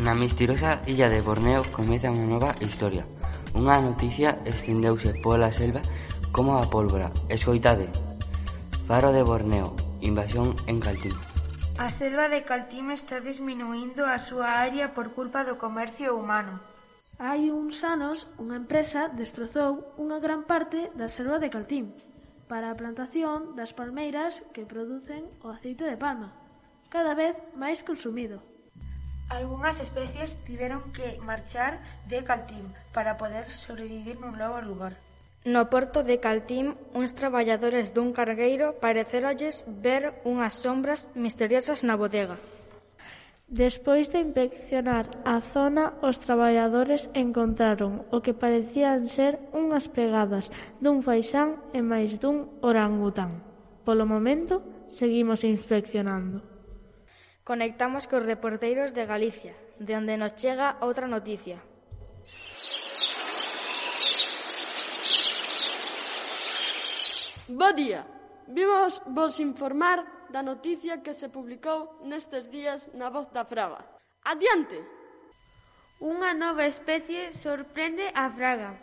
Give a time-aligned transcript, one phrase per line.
[0.00, 3.04] Na misteriosa illa de Borneo comeza unha nova historia.
[3.52, 5.84] Unha noticia estendeuse pola selva
[6.32, 7.12] como a pólvora.
[7.28, 7.84] Escoitade.
[8.88, 11.12] Faro de Borneo, invasión en Caltín.
[11.76, 16.64] A selva de Caltim está disminuindo a súa área por culpa do comercio humano.
[17.20, 21.92] Hai uns anos, unha empresa destrozou unha gran parte da selva de Caltim
[22.48, 26.32] para a plantación das palmeiras que producen o aceite de palma,
[26.88, 28.40] cada vez máis consumido.
[29.30, 31.78] Algunhas especies tiveron que marchar
[32.10, 34.98] de Caltim para poder sobrevivir nun novo lugar.
[35.46, 42.42] No porto de Caltim, uns traballadores dun cargueiro parecérolles ver unhas sombras misteriosas na bodega.
[43.46, 50.50] Despois de inspeccionar a zona, os traballadores encontraron o que parecían ser unhas pegadas
[50.82, 53.46] dun faisán e máis dun orangután.
[53.86, 54.58] Polo momento,
[54.90, 56.49] seguimos inspeccionando.
[57.44, 61.58] Conectamos cos reporteiros de Galicia, de onde nos chega outra noticia.
[67.48, 68.04] Bo día!
[68.46, 73.82] Vimos vos informar da noticia que se publicou nestes días na voz da fraga.
[74.22, 74.78] Adiante!
[76.00, 78.76] Unha nova especie sorprende a fraga.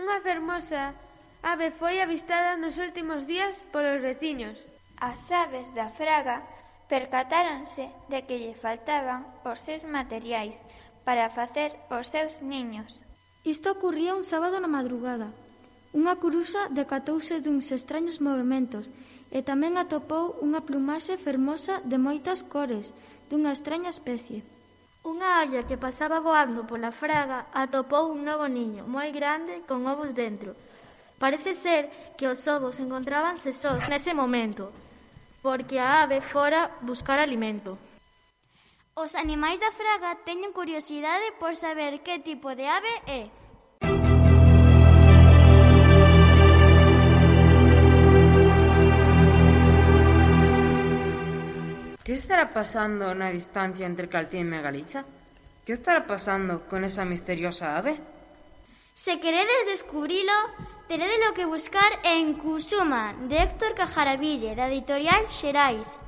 [0.00, 0.94] Unha fermosa
[1.42, 4.56] ave foi avistada nos últimos días polos veciños.
[4.96, 6.40] As aves da fraga
[6.88, 10.60] Percatáronse de que lle faltaban os seus materiais
[11.06, 13.00] para facer os seus niños.
[13.44, 15.28] Isto ocurría un sábado na madrugada.
[15.96, 18.92] Unha curuxa decatouse duns extraños movimentos
[19.32, 22.92] e tamén atopou unha plumaxe fermosa de moitas cores
[23.28, 24.44] dunha extraña especie.
[25.04, 30.16] Unha olla que pasaba voando pola fraga atopou un novo niño moi grande con ovos
[30.16, 30.56] dentro.
[31.22, 34.72] Parece ser que os ovos encontrábanse sós nese momento,
[35.44, 37.76] porque a ave fora buscar alimento.
[38.96, 43.22] Os animais da fraga teñen curiosidade por saber que tipo de ave é.
[52.00, 55.04] Que estará pasando na distancia entre Caltín e Galiza?
[55.68, 58.00] Que estará pasando con esa misteriosa ave?
[58.96, 60.32] Se queredes descubrilo,
[60.88, 65.98] Teredelo que buscar en Cusuma, de Héctor Cajaraville, da editorial Xerais,